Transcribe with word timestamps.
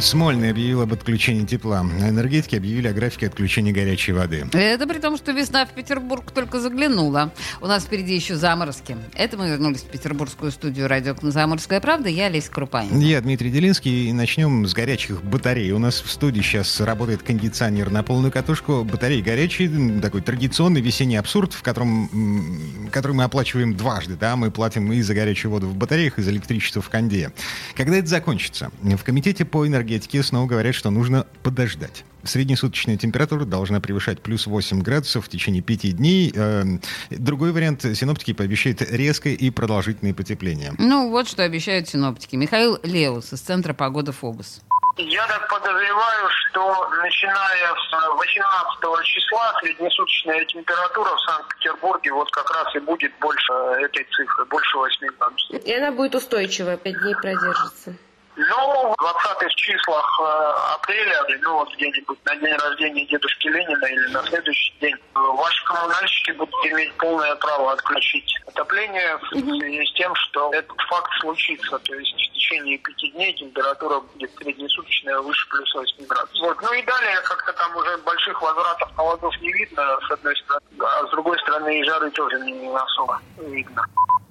Смольный 0.00 0.50
объявил 0.50 0.80
об 0.80 0.92
отключении 0.92 1.44
тепла. 1.44 1.80
Энергетики 1.80 2.56
объявили 2.56 2.88
о 2.88 2.92
графике 2.92 3.26
отключения 3.26 3.72
горячей 3.72 4.12
воды. 4.12 4.46
Это 4.52 4.86
при 4.86 4.98
том, 4.98 5.16
что 5.16 5.32
весна 5.32 5.66
в 5.66 5.70
Петербург 5.70 6.30
только 6.32 6.60
заглянула. 6.60 7.32
У 7.60 7.66
нас 7.66 7.84
впереди 7.84 8.14
еще 8.14 8.36
заморозки. 8.36 8.96
Это 9.14 9.36
мы 9.36 9.48
вернулись 9.48 9.80
в 9.80 9.86
петербургскую 9.86 10.50
студию 10.50 10.88
радио 10.88 11.14
«Комсомольская 11.14 11.80
правда». 11.80 12.08
Я 12.08 12.26
Олеся 12.26 12.50
Крупанин. 12.50 12.98
Я 12.98 13.20
Дмитрий 13.20 13.50
Делинский. 13.50 14.08
И 14.08 14.12
начнем 14.12 14.66
с 14.66 14.74
горячих 14.74 15.22
батарей. 15.22 15.70
У 15.72 15.78
нас 15.78 16.00
в 16.00 16.10
студии 16.10 16.40
сейчас 16.40 16.80
работает 16.80 17.22
кондиционер 17.22 17.90
на 17.90 18.02
полную 18.02 18.32
катушку. 18.32 18.84
Батареи 18.84 19.20
горячие. 19.20 20.00
Такой 20.00 20.22
традиционный 20.22 20.80
весенний 20.80 21.16
абсурд, 21.16 21.52
в 21.52 21.62
котором, 21.62 22.88
который 22.90 23.12
мы 23.12 23.24
оплачиваем 23.24 23.76
дважды. 23.76 24.16
Да? 24.16 24.36
Мы 24.36 24.50
платим 24.50 24.90
и 24.92 25.02
за 25.02 25.14
горячую 25.14 25.52
воду 25.52 25.68
в 25.68 25.76
батареях, 25.76 26.18
и 26.18 26.22
за 26.22 26.30
электричество 26.30 26.82
в 26.82 26.88
конде. 26.88 27.30
Когда 27.76 27.96
это 27.96 28.08
закончится? 28.08 28.70
В 28.82 29.02
комитете 29.04 29.44
по 29.44 29.66
энергетике 29.66 29.81
энергетики 29.82 30.22
снова 30.22 30.46
говорят, 30.46 30.74
что 30.74 30.90
нужно 30.90 31.26
подождать. 31.42 32.04
Среднесуточная 32.24 32.96
температура 32.96 33.44
должна 33.44 33.80
превышать 33.80 34.22
плюс 34.22 34.46
8 34.46 34.80
градусов 34.80 35.26
в 35.26 35.28
течение 35.28 35.60
5 35.60 35.96
дней. 35.96 36.32
Эм, 36.34 36.80
другой 37.10 37.52
вариант 37.52 37.82
синоптики 37.82 38.32
пообещают 38.32 38.80
резкое 38.80 39.34
и 39.34 39.50
продолжительное 39.50 40.14
потепление. 40.14 40.72
Ну, 40.78 41.10
вот 41.10 41.28
что 41.28 41.42
обещают 41.42 41.88
синоптики. 41.88 42.36
Михаил 42.36 42.78
Леус 42.84 43.32
из 43.32 43.40
Центра 43.40 43.74
погоды 43.74 44.12
ФОБУС. 44.12 44.62
Я 44.98 45.26
так 45.26 45.48
подозреваю, 45.48 46.28
что 46.30 46.88
начиная 47.02 47.74
с 47.74 48.16
18 48.18 49.06
числа 49.06 49.52
среднесуточная 49.60 50.44
температура 50.44 51.16
в 51.16 51.20
Санкт-Петербурге 51.22 52.12
вот 52.12 52.30
как 52.30 52.48
раз 52.54 52.76
и 52.76 52.78
будет 52.78 53.10
больше 53.18 53.52
этой 53.80 54.06
цифры, 54.12 54.44
больше 54.44 54.76
8 54.76 55.06
градусов. 55.18 55.64
И 55.64 55.72
она 55.72 55.90
будет 55.90 56.14
устойчивая, 56.14 56.76
5 56.76 57.00
дней 57.00 57.14
продержится. 57.14 57.96
Ну, 58.34 58.92
в 58.92 58.94
20 58.98 59.54
числах 59.56 60.20
э, 60.20 60.74
апреля, 60.74 61.22
ну 61.42 61.54
вот 61.56 61.74
где-нибудь 61.74 62.18
на 62.24 62.36
день 62.36 62.54
рождения 62.54 63.04
дедушки 63.06 63.48
Ленина 63.48 63.84
или 63.84 64.06
на 64.08 64.22
следующий 64.22 64.72
день, 64.80 64.94
э, 64.94 65.18
ваши 65.18 65.64
коммунальщики 65.66 66.30
будут 66.30 66.54
иметь 66.64 66.94
полное 66.94 67.34
право 67.36 67.72
отключить 67.72 68.34
отопление 68.46 69.18
в 69.18 69.28
связи 69.28 69.86
с 69.86 69.92
тем, 69.92 70.14
что 70.14 70.50
этот 70.54 70.80
факт 70.88 71.10
случится. 71.20 71.78
То 71.78 71.94
есть 71.94 72.14
в 72.14 72.32
течение 72.32 72.78
пяти 72.78 73.10
дней 73.10 73.34
температура 73.34 74.00
будет 74.00 74.34
среднесуточная 74.36 75.18
выше 75.20 75.46
плюс 75.50 75.74
8 75.74 76.06
градусов. 76.06 76.40
Вот. 76.40 76.62
Ну 76.62 76.72
и 76.72 76.82
далее 76.82 77.20
как-то 77.24 77.52
там 77.52 77.76
уже 77.76 77.98
больших 77.98 78.40
возвратов 78.40 78.94
холодов 78.96 79.38
не 79.42 79.52
видно, 79.52 79.98
с 80.08 80.10
одной 80.10 80.34
стороны, 80.36 80.66
а 80.80 81.06
с 81.06 81.10
другой 81.10 81.38
стороны 81.40 81.80
и 81.80 81.84
жары 81.84 82.10
тоже 82.12 82.40
не 82.40 82.74
особо 82.74 83.20
видно. 83.38 83.86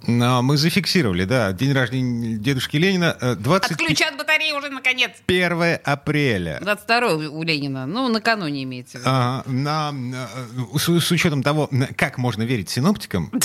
Но 0.08 0.42
мы 0.42 0.58
зафиксировали, 0.58 1.26
да, 1.26 1.52
день 1.52 1.74
рождения 1.74 2.38
дедушки 2.38 2.78
Ленина. 2.78 3.16
20... 3.40 3.72
Отключат 3.72 4.18
батареи 4.18 4.52
уже 4.54 4.70
наконец. 4.70 5.12
1 5.28 5.80
апреля. 5.84 6.60
22 6.62 7.30
у 7.30 7.44
Ленина. 7.44 7.86
Ну, 7.86 8.08
накануне 8.08 8.64
имеется 8.64 8.98
в 8.98 9.02
виду. 9.02 9.10
А, 9.10 9.44
на, 9.46 9.94
с, 10.76 10.84
с 10.84 11.12
учетом 11.12 11.44
того, 11.44 11.70
как 11.96 12.18
можно 12.18 12.44
верить 12.44 12.70
синоптикам, 12.70 13.32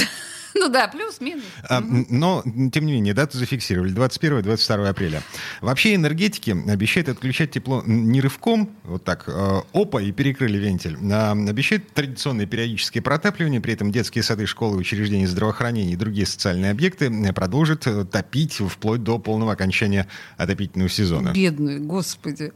Ну 0.58 0.68
да, 0.68 0.88
плюс-минус. 0.88 1.44
А, 1.68 1.80
но, 1.80 2.42
тем 2.72 2.86
не 2.86 2.92
менее, 2.92 3.14
дату 3.14 3.38
зафиксировали. 3.38 3.92
21-22 3.92 4.88
апреля. 4.88 5.22
Вообще 5.60 5.94
энергетики 5.94 6.50
обещают 6.70 7.08
отключать 7.08 7.50
тепло 7.50 7.82
не 7.86 8.20
рывком, 8.20 8.70
вот 8.84 9.04
так, 9.04 9.24
э, 9.26 9.60
опа, 9.72 10.00
и 10.00 10.12
перекрыли 10.12 10.56
вентиль. 10.56 10.96
А 11.12 11.32
обещают 11.32 11.92
традиционное 11.92 12.46
периодическое 12.46 13.02
протапливание, 13.02 13.60
при 13.60 13.74
этом 13.74 13.92
детские 13.92 14.22
сады, 14.22 14.46
школы, 14.46 14.76
учреждения 14.78 15.28
здравоохранения 15.28 15.92
и 15.92 15.96
другие 15.96 16.26
социальные 16.26 16.55
объекты 16.64 17.10
продолжат 17.32 17.86
э, 17.86 18.04
топить 18.04 18.54
вплоть 18.54 19.02
до 19.02 19.18
полного 19.18 19.52
окончания 19.52 20.08
отопительного 20.36 20.88
сезона. 20.88 21.32
Бедные, 21.32 21.78
господи. 21.78 22.52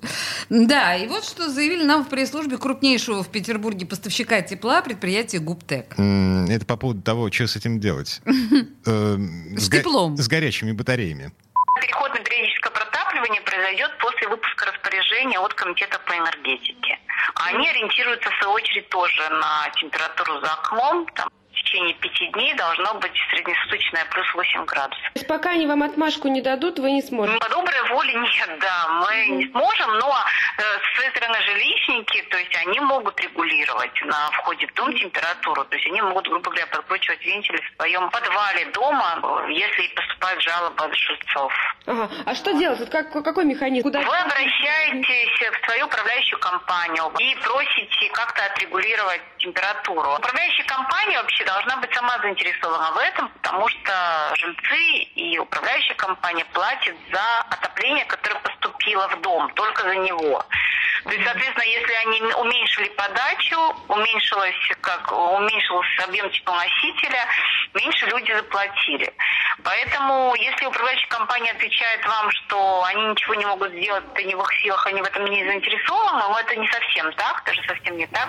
Да, 0.48 0.96
и 0.96 1.06
вот 1.08 1.24
что 1.24 1.48
заявили 1.50 1.84
нам 1.84 2.04
в 2.04 2.08
пресс-службе 2.08 2.58
крупнейшего 2.58 3.22
в 3.22 3.28
Петербурге 3.28 3.86
поставщика 3.86 4.40
тепла 4.42 4.82
предприятия 4.82 5.38
ГУПТЕК. 5.38 5.94
Это 5.98 6.64
по 6.66 6.76
поводу 6.76 7.02
того, 7.02 7.30
что 7.30 7.46
с 7.46 7.56
этим 7.56 7.80
делать? 7.80 8.20
Э, 8.86 9.16
с 9.56 9.68
теплом. 9.68 10.16
С 10.16 10.26
горячими 10.26 10.72
батареями. 10.72 11.32
Переход 11.80 12.10
на 12.14 12.20
периодическое 12.20 12.72
протапливание 12.72 13.40
произойдет 13.42 13.90
после 13.98 14.28
выпуска 14.28 14.66
распоряжения 14.66 15.38
от 15.38 15.54
Комитета 15.54 15.98
по 16.06 16.12
энергетике. 16.12 16.98
Они 17.34 17.68
ориентируются, 17.68 18.30
в 18.30 18.34
свою 18.42 18.52
очередь, 18.54 18.88
тоже 18.88 19.28
на 19.30 19.70
температуру 19.80 20.40
за 20.40 20.52
окном, 20.52 21.06
там, 21.14 21.28
течение 21.70 21.94
пяти 21.94 22.26
дней 22.28 22.54
должно 22.54 22.94
быть 22.94 23.12
среднесуточная 23.30 24.04
плюс 24.06 24.26
8 24.34 24.64
градусов. 24.64 25.04
То 25.04 25.10
есть 25.14 25.26
пока 25.26 25.50
они 25.50 25.66
вам 25.66 25.82
отмашку 25.82 26.28
не 26.28 26.42
дадут, 26.42 26.78
вы 26.78 26.90
не 26.92 27.02
сможете? 27.02 27.38
По 27.38 27.48
доброй 27.48 27.82
воле 27.90 28.14
нет, 28.14 28.50
да, 28.60 28.88
мы 28.88 29.26
не 29.36 29.46
сможем, 29.50 29.98
но 29.98 30.24
э, 30.58 30.62
с 30.62 30.96
своей 30.96 31.10
стороны 31.10 31.38
жилищники, 31.42 32.22
то 32.30 32.38
есть 32.38 32.54
они 32.66 32.80
могут 32.80 33.20
регулировать 33.20 34.02
на 34.04 34.30
входе 34.32 34.66
в 34.66 34.74
дом 34.74 34.92
температуру, 34.96 35.64
то 35.64 35.76
есть 35.76 35.86
они 35.86 36.02
могут, 36.02 36.26
грубо 36.28 36.50
говоря, 36.50 36.66
прокручивать 36.66 37.24
вентили 37.24 37.60
своем 37.80 38.10
подвале 38.10 38.66
дома, 38.66 39.46
если 39.48 39.88
поступают 39.94 40.42
жалобы 40.42 40.84
от 40.84 40.94
жильцов. 40.94 41.52
Ага. 41.86 42.10
А 42.26 42.34
что 42.34 42.52
делать? 42.52 42.78
Вот 42.78 42.90
как, 42.90 43.10
какой 43.10 43.44
механизм? 43.44 43.84
Куда... 43.84 44.00
Вы 44.00 44.16
обращаетесь 44.16 45.50
в 45.50 45.64
свою 45.64 45.86
управляющую 45.86 46.38
компанию 46.38 47.10
и 47.18 47.34
просите 47.36 48.10
как-то 48.12 48.44
отрегулировать 48.44 49.22
температуру. 49.38 50.14
Управляющая 50.14 50.64
компания 50.64 51.16
вообще 51.18 51.44
должна 51.44 51.76
быть 51.78 51.94
сама 51.94 52.18
заинтересована 52.18 52.92
в 52.92 52.98
этом, 52.98 53.28
потому 53.40 53.68
что 53.68 53.92
жильцы 54.34 54.82
и 55.14 55.38
управляющая 55.38 55.94
компания 55.94 56.44
платят 56.52 56.96
за 57.12 57.40
отопление, 57.48 58.04
которое 58.04 58.40
поступило 58.40 59.08
в 59.08 59.20
дом, 59.22 59.50
только 59.54 59.82
за 59.84 59.96
него. 59.96 60.44
То 61.04 61.10
есть, 61.10 61.24
соответственно, 61.24 61.64
если 61.64 61.92
они 61.92 62.20
уменьшили 62.34 62.88
подачу, 62.90 63.58
уменьшилось, 63.88 64.54
как, 64.80 65.10
уменьшился 65.12 66.04
объем 66.04 66.30
теплоносителя, 66.30 67.26
меньше 67.74 68.06
люди 68.06 68.32
заплатили. 68.32 69.12
Поэтому, 69.64 70.34
если 70.36 70.66
управляющая 70.66 71.08
компания 71.08 71.52
отвечает 71.52 72.04
вам, 72.06 72.30
что 72.30 72.84
они 72.84 73.02
ничего 73.08 73.34
не 73.34 73.46
могут 73.46 73.72
сделать, 73.72 74.04
это 74.12 74.22
не 74.22 74.34
в 74.34 74.40
их 74.40 74.52
силах, 74.62 74.86
они 74.86 75.00
в 75.00 75.04
этом 75.04 75.24
не 75.26 75.44
заинтересованы, 75.44 76.22
но 76.28 76.38
это 76.38 76.56
не 76.56 76.68
совсем 76.68 77.12
так, 77.14 77.42
даже 77.44 77.62
совсем 77.66 77.96
не 77.96 78.06
так. 78.08 78.28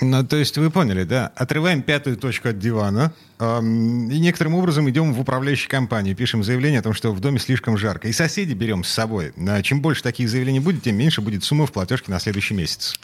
Ну, 0.00 0.26
то 0.26 0.36
есть 0.36 0.56
вы 0.56 0.70
поняли, 0.70 1.04
да? 1.04 1.30
Отрываем 1.36 1.82
пятую 1.82 2.16
точку 2.16 2.48
от 2.48 2.58
дивана 2.58 3.12
эм, 3.38 4.10
и 4.10 4.18
некоторым 4.18 4.54
образом 4.54 4.88
идем 4.88 5.12
в 5.12 5.20
управляющую 5.20 5.70
компанию, 5.70 6.16
пишем 6.16 6.42
заявление 6.42 6.80
о 6.80 6.82
том, 6.82 6.94
что 6.94 7.12
в 7.12 7.20
доме 7.20 7.38
слишком 7.38 7.76
жарко. 7.76 8.08
И 8.08 8.12
соседей 8.12 8.54
берем 8.54 8.82
с 8.82 8.88
собой. 8.88 9.32
А 9.46 9.62
чем 9.62 9.82
больше 9.82 10.02
таких 10.02 10.30
заявлений 10.30 10.60
будет, 10.60 10.82
тем 10.82 10.96
меньше 10.96 11.20
будет 11.20 11.44
сумма 11.44 11.66
в 11.66 11.72
платежке 11.72 12.10
на 12.10 12.18
следующий 12.18 12.54
месяц. 12.54 12.98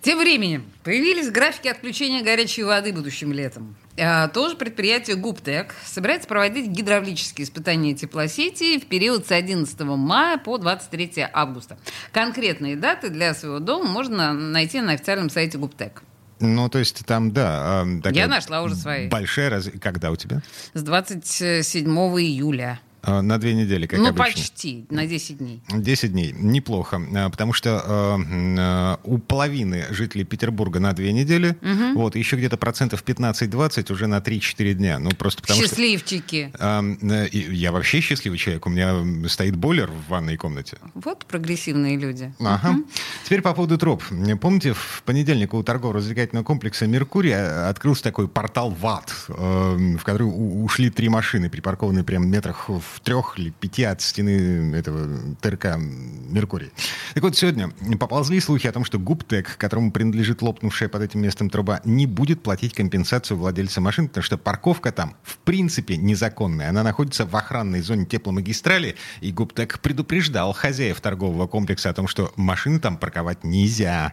Тем 0.00 0.18
временем 0.18 0.64
появились 0.82 1.30
графики 1.30 1.68
отключения 1.68 2.24
горячей 2.24 2.64
воды 2.64 2.92
будущим 2.92 3.32
летом. 3.32 3.76
А, 3.96 4.26
тоже 4.28 4.56
предприятие 4.56 5.14
ГУПТЕК 5.14 5.74
собирается 5.84 6.26
проводить 6.26 6.66
гидравлические 6.66 7.44
испытания 7.44 7.94
теплосети 7.94 8.80
в 8.80 8.86
период 8.86 9.28
с 9.28 9.30
11 9.30 9.80
мая 9.80 10.38
по 10.38 10.58
23 10.58 11.28
августа. 11.32 11.78
Конкретные 12.10 12.74
даты 12.74 13.10
для 13.10 13.32
своего 13.34 13.60
дома 13.60 13.84
можно 13.84 14.32
найти 14.32 14.80
на 14.80 14.92
официальном 14.92 15.30
сайте 15.30 15.58
ГУПТЕК. 15.58 16.02
Ну, 16.40 16.68
то 16.68 16.78
есть 16.78 17.04
там, 17.06 17.32
да. 17.32 17.86
Я 18.12 18.26
нашла 18.26 18.62
уже 18.62 18.74
свои. 18.74 19.08
Большая 19.08 19.50
раз... 19.50 19.68
Когда 19.80 20.10
у 20.10 20.16
тебя? 20.16 20.42
С 20.74 20.82
27 20.82 21.86
июля. 21.88 22.80
А, 23.02 23.20
на 23.20 23.38
две 23.38 23.54
недели, 23.54 23.86
как 23.86 23.98
ну, 23.98 24.08
обычно. 24.08 24.24
Ну, 24.24 24.32
почти, 24.32 24.86
на 24.90 25.06
10 25.06 25.38
дней. 25.38 25.60
10 25.68 26.12
дней, 26.12 26.32
неплохо, 26.38 27.02
а, 27.14 27.30
потому 27.30 27.52
что 27.52 27.82
э, 27.84 28.96
у 29.04 29.18
половины 29.18 29.86
жителей 29.90 30.24
Петербурга 30.24 30.78
на 30.78 30.92
две 30.92 31.12
недели, 31.12 31.56
угу. 31.60 32.00
вот, 32.00 32.16
еще 32.16 32.36
где-то 32.36 32.56
процентов 32.56 33.02
15-20 33.04 33.92
уже 33.92 34.06
на 34.06 34.18
3-4 34.18 34.74
дня. 34.74 34.98
Ну, 35.00 35.10
просто 35.10 35.42
потому 35.42 35.60
Счастливчики. 35.60 36.52
Что, 36.54 36.96
э, 37.02 37.28
я 37.32 37.72
вообще 37.72 38.00
счастливый 38.00 38.38
человек, 38.38 38.66
у 38.66 38.70
меня 38.70 39.28
стоит 39.28 39.56
бойлер 39.56 39.90
в 39.90 40.08
ванной 40.08 40.36
комнате. 40.36 40.78
Вот 40.94 41.26
прогрессивные 41.26 41.96
люди. 41.96 42.32
Ага. 42.38 42.70
Угу. 42.70 42.88
Теперь 43.24 43.42
по 43.42 43.52
поводу 43.52 43.78
троп. 43.78 44.04
Помните, 44.40 44.74
в 44.74 45.02
понедельник 45.04 45.54
у 45.54 45.62
торгово-развлекательного 45.64 46.44
комплекса 46.44 46.86
«Меркурий» 46.86 47.32
открылся 47.32 48.04
такой 48.04 48.28
портал 48.28 48.70
ВАТ, 48.70 49.12
э, 49.28 49.96
в 49.98 50.04
который 50.04 50.22
ушли 50.24 50.88
три 50.90 51.08
машины, 51.08 51.50
припаркованные 51.50 52.04
прямо 52.04 52.26
в 52.26 52.28
метрах 52.28 52.68
в 52.68 52.91
метров 52.92 53.00
трех 53.00 53.38
или 53.38 53.50
пяти 53.50 53.84
от 53.84 54.00
стены 54.00 54.74
этого 54.74 55.36
ТРК 55.40 55.76
«Меркурий». 55.76 56.70
Так 57.14 57.22
вот, 57.22 57.36
сегодня 57.36 57.70
поползли 57.98 58.40
слухи 58.40 58.66
о 58.66 58.72
том, 58.72 58.84
что 58.84 58.98
ГУПТЕК, 58.98 59.56
которому 59.56 59.92
принадлежит 59.92 60.42
лопнувшая 60.42 60.88
под 60.88 61.02
этим 61.02 61.20
местом 61.20 61.50
труба, 61.50 61.80
не 61.84 62.06
будет 62.06 62.42
платить 62.42 62.74
компенсацию 62.74 63.36
владельца 63.36 63.80
машин, 63.80 64.08
потому 64.08 64.24
что 64.24 64.38
парковка 64.38 64.92
там 64.92 65.14
в 65.22 65.38
принципе 65.38 65.96
незаконная. 65.96 66.70
Она 66.70 66.82
находится 66.82 67.24
в 67.26 67.34
охранной 67.36 67.80
зоне 67.80 68.06
тепломагистрали, 68.06 68.96
и 69.20 69.32
ГУПТЕК 69.32 69.80
предупреждал 69.80 70.52
хозяев 70.52 71.00
торгового 71.00 71.46
комплекса 71.46 71.90
о 71.90 71.94
том, 71.94 72.08
что 72.08 72.32
машины 72.36 72.78
там 72.78 72.96
парковать 72.96 73.44
нельзя. 73.44 74.12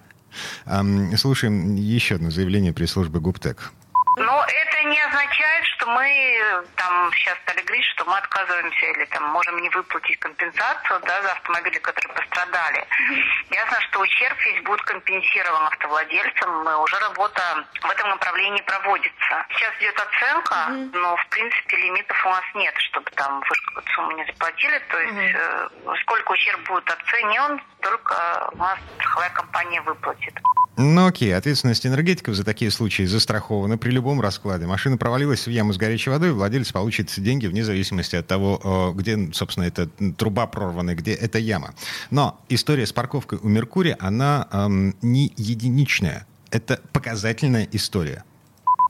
Слушаем 1.17 1.75
еще 1.75 2.15
одно 2.15 2.29
заявление 2.29 2.73
пресс-службы 2.73 3.19
ГУПТЕК. 3.19 3.71
Но 4.17 4.43
это 4.43 4.89
не 4.89 4.99
означает, 5.07 5.63
мы 5.93 6.63
там 6.75 7.11
сейчас 7.13 7.37
стали 7.43 7.61
говорить, 7.61 7.85
что 7.85 8.05
мы 8.05 8.17
отказываемся 8.17 8.85
или 8.85 9.05
там 9.05 9.23
можем 9.29 9.57
не 9.61 9.69
выплатить 9.69 10.19
компенсацию 10.19 10.99
да, 11.05 11.21
за 11.21 11.31
автомобили, 11.31 11.79
которые 11.79 12.13
пострадали. 12.13 12.87
Ясно, 13.51 13.81
что 13.81 13.99
ущерб 13.99 14.37
весь 14.39 14.63
будет 14.63 14.81
компенсирован 14.83 15.65
автовладельцам. 15.67 16.63
Мы 16.63 16.81
уже 16.81 16.99
работа 16.99 17.41
в 17.81 17.89
этом 17.89 18.09
направлении 18.09 18.61
проводится. 18.61 19.45
Сейчас 19.51 19.73
идет 19.79 19.99
оценка, 19.99 20.67
но 20.93 21.15
в 21.15 21.27
принципе 21.29 21.77
лимитов 21.77 22.25
у 22.25 22.29
нас 22.29 22.43
нет, 22.55 22.75
чтобы 22.77 23.09
там 23.11 23.39
вы 23.39 23.55
какую-то 23.65 23.91
сумму 23.93 24.11
не 24.11 24.25
заплатили. 24.25 24.79
То 24.89 24.99
есть 24.99 25.35
э, 25.35 25.69
сколько 26.01 26.31
ущерб 26.31 26.61
будет 26.67 26.89
оценен, 26.89 27.61
только 27.81 28.49
у 28.53 28.57
нас 28.57 28.79
страховая 28.97 29.29
компания 29.31 29.81
выплатит. 29.81 30.35
Ну 30.81 31.07
окей, 31.07 31.35
ответственность 31.35 31.85
энергетиков 31.85 32.35
за 32.35 32.45
такие 32.45 32.71
случаи 32.71 33.03
застрахована 33.03 33.77
при 33.77 33.89
любом 33.89 34.21
раскладе. 34.21 34.65
Машина 34.65 34.95
провалилась 34.95 35.45
в 35.45 35.49
яму 35.49 35.73
с 35.73 35.77
горячей 35.77 36.09
водой, 36.09 36.31
владелец 36.31 36.71
получит 36.71 37.13
деньги 37.17 37.47
вне 37.47 37.65
зависимости 37.65 38.15
от 38.15 38.27
того, 38.27 38.93
где, 38.95 39.29
собственно, 39.33 39.65
эта 39.65 39.89
труба 40.17 40.47
прорвана, 40.47 40.95
где 40.95 41.13
эта 41.13 41.37
яма. 41.37 41.73
Но 42.11 42.39
история 42.47 42.85
с 42.85 42.93
парковкой 42.93 43.39
у 43.41 43.49
Меркурия, 43.49 43.97
она 43.99 44.47
эм, 44.53 44.95
не 45.01 45.33
единичная. 45.35 46.25
Это 46.49 46.79
показательная 46.93 47.67
история. 47.73 48.23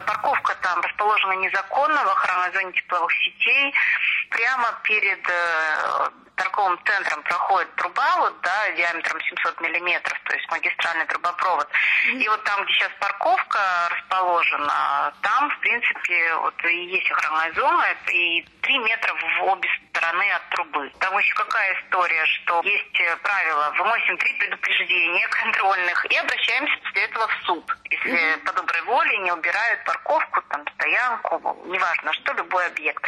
Парковка 0.06 0.56
там 0.62 0.82
расположена 0.82 1.42
незаконно 1.42 2.04
в 2.04 2.08
охранной 2.08 2.54
зоне 2.54 2.72
тепловых 2.72 3.12
сетей, 3.14 3.74
прямо 4.50 4.74
перед 4.84 5.20
э, 5.30 6.10
торговым 6.36 6.80
центром 6.86 7.22
проходит 7.24 7.76
труба, 7.76 8.18
вот, 8.18 8.34
да, 8.42 8.72
диаметром 8.76 9.22
700 9.22 9.62
миллиметров, 9.62 10.20
то 10.24 10.34
есть 10.36 10.50
магистральный 10.50 11.06
трубопровод. 11.06 11.68
И 12.14 12.28
вот 12.28 12.44
там, 12.44 12.64
где 12.64 12.74
сейчас 12.74 12.92
парковка 13.00 13.60
расположена, 13.92 15.14
там, 15.22 15.50
в 15.52 15.60
принципе, 15.60 16.36
вот 16.36 16.66
и 16.66 16.86
есть 16.86 17.12
охранная 17.12 17.54
зона, 17.54 17.86
и 18.12 18.46
3 18.62 18.78
метра 18.80 19.14
в 19.14 19.44
обе 19.44 19.70
стороны 19.70 19.89
от 20.02 20.50
трубы. 20.50 20.92
Там 21.00 21.18
еще 21.18 21.34
какая 21.36 21.76
история, 21.76 22.26
что 22.26 22.62
есть 22.64 23.00
э, 23.00 23.16
правило, 23.18 23.74
выносим 23.78 24.18
три 24.18 24.34
предупреждения 24.34 25.28
контрольных 25.28 26.06
и 26.06 26.18
обращаемся 26.18 26.78
после 26.84 27.04
этого 27.04 27.28
в 27.28 27.46
суд. 27.46 27.78
Если 27.90 28.12
mm-hmm. 28.12 28.46
по 28.46 28.54
доброй 28.54 28.82
воле 28.84 29.18
не 29.20 29.32
убирают 29.32 29.84
парковку, 29.84 30.42
там, 30.50 30.66
стоянку, 30.76 31.58
неважно 31.66 32.14
что, 32.14 32.34
любой 32.34 32.66
объект. 32.68 33.04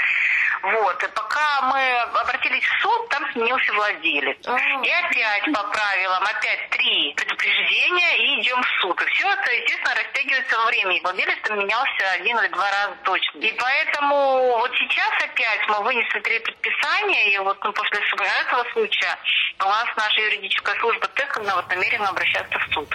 Вот. 0.64 1.04
И 1.04 1.08
пока 1.08 1.62
мы 1.64 1.92
обратились 2.20 2.64
в 2.64 2.82
суд, 2.82 3.10
там 3.10 3.32
сменился 3.32 3.74
владелец. 3.74 4.38
И 4.84 4.92
опять 4.92 5.46
по 5.54 5.64
правилам, 5.64 6.24
опять 6.24 6.70
три 6.70 7.14
предупреждения 7.16 8.18
и 8.18 8.42
идем 8.42 8.62
в 8.62 8.68
суд. 8.82 9.02
И 9.02 9.06
все 9.06 9.32
это, 9.32 9.52
естественно, 9.52 9.96
растягивается 9.96 10.58
во 10.58 10.66
времени. 10.66 11.00
Владелец 11.02 11.38
там 11.44 11.60
менялся 11.60 12.12
один 12.14 12.38
или 12.40 12.48
два 12.50 12.70
раза 12.70 12.96
точно. 13.04 13.40
И 13.40 13.52
поэтому 13.54 14.58
вот 14.60 14.72
сейчас 14.78 15.12
опять 15.24 15.68
мы 15.68 15.84
вынесли 15.84 16.20
три 16.20 16.40
предписания, 16.40 16.81
и 17.34 17.38
вот 17.40 17.58
ну, 17.64 17.72
после 17.74 18.00
этого 18.42 18.64
случая 18.74 19.18
у 19.60 19.66
нас 19.66 19.86
наша 19.96 20.22
юридическая 20.22 20.76
служба 20.80 21.08
ТЭК 21.08 21.40
вот 21.56 21.70
намерена 21.70 22.10
обращаться 22.10 22.60
в 22.60 22.74
суд 22.74 22.90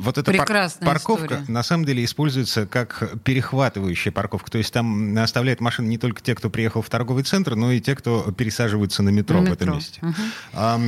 вот 0.00 0.18
эта 0.18 0.32
пар- 0.32 0.70
парковка 0.80 1.24
история. 1.24 1.44
на 1.48 1.62
самом 1.62 1.84
деле 1.84 2.04
используется 2.04 2.66
как 2.66 3.20
перехватывающая 3.24 4.12
парковка. 4.12 4.50
То 4.50 4.58
есть 4.58 4.72
там 4.72 5.16
оставляют 5.18 5.60
машины 5.60 5.88
не 5.88 5.98
только 5.98 6.22
те, 6.22 6.34
кто 6.34 6.50
приехал 6.50 6.82
в 6.82 6.88
торговый 6.88 7.24
центр, 7.24 7.54
но 7.54 7.72
и 7.72 7.80
те, 7.80 7.94
кто 7.94 8.32
пересаживаются 8.32 9.02
на 9.02 9.10
метро, 9.10 9.40
на 9.40 9.50
метро. 9.50 9.52
в 9.52 9.56
этом 9.56 9.74
месте. 9.74 10.00
Угу. 10.02 10.14
А, 10.54 10.80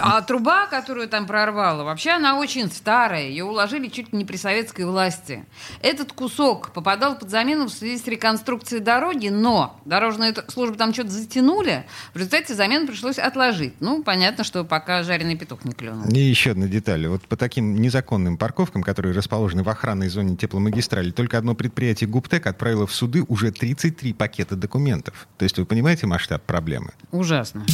а 0.00 0.22
труба, 0.22 0.66
которую 0.66 1.08
там 1.08 1.26
прорвало, 1.26 1.84
вообще 1.84 2.10
она 2.10 2.38
очень 2.38 2.70
старая. 2.70 3.28
Ее 3.28 3.44
уложили 3.44 3.88
чуть 3.88 4.12
ли 4.12 4.18
не 4.18 4.24
при 4.24 4.36
советской 4.36 4.84
власти. 4.84 5.44
Этот 5.82 6.12
кусок 6.12 6.72
попадал 6.72 7.18
под 7.18 7.30
замену 7.30 7.66
в 7.66 7.70
связи 7.70 7.98
с 7.98 8.06
реконструкцией 8.06 8.82
дороги, 8.82 9.28
но 9.28 9.80
дорожная 9.84 10.34
служба 10.48 10.76
там 10.76 10.92
что-то 10.92 11.10
затянули. 11.10 11.86
В 12.12 12.16
результате 12.16 12.54
замену 12.54 12.86
пришлось 12.86 13.18
отложить. 13.18 13.74
Ну, 13.80 14.02
понятно, 14.02 14.44
что 14.44 14.64
пока 14.64 15.02
жареный 15.02 15.36
петух 15.36 15.64
не 15.64 15.72
клюнул. 15.72 16.08
И 16.08 16.18
еще 16.18 16.52
одна 16.52 16.66
деталь. 16.66 17.06
Вот 17.06 17.22
по 17.26 17.36
таким 17.36 17.80
незаконным 17.80 18.33
парковкам, 18.36 18.82
которые 18.82 19.14
расположены 19.14 19.62
в 19.62 19.68
охранной 19.68 20.08
зоне 20.08 20.36
тепломагистрали, 20.36 21.10
только 21.10 21.38
одно 21.38 21.54
предприятие 21.54 22.08
ГУПТЕК 22.08 22.46
отправило 22.46 22.86
в 22.86 22.94
суды 22.94 23.24
уже 23.28 23.50
33 23.50 24.12
пакета 24.12 24.56
документов. 24.56 25.28
То 25.38 25.44
есть 25.44 25.58
вы 25.58 25.66
понимаете 25.66 26.06
масштаб 26.06 26.42
проблемы? 26.42 26.92
Ужасно. 27.12 27.64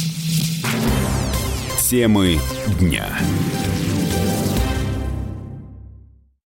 Темы 1.89 2.39
дня. 2.79 3.05